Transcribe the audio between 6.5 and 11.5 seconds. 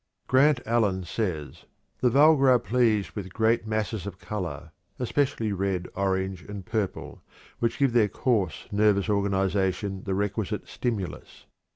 purple, which give their coarse, nervous organization the requisite stimulus.